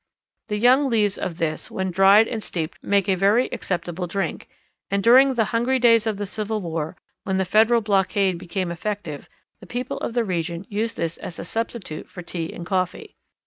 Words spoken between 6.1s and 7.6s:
the Civil War when the